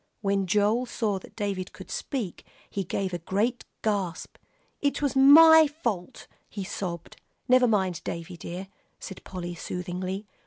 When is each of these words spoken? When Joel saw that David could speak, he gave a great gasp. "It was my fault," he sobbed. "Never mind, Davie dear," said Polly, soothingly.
When 0.21 0.47
Joel 0.47 0.87
saw 0.87 1.19
that 1.19 1.35
David 1.35 1.73
could 1.73 1.91
speak, 1.91 2.43
he 2.67 2.83
gave 2.83 3.13
a 3.13 3.19
great 3.19 3.65
gasp. 3.83 4.37
"It 4.79 4.99
was 4.99 5.15
my 5.15 5.67
fault," 5.67 6.25
he 6.49 6.63
sobbed. 6.63 7.17
"Never 7.47 7.67
mind, 7.67 8.01
Davie 8.03 8.37
dear," 8.37 8.67
said 8.99 9.23
Polly, 9.23 9.53
soothingly. 9.53 10.25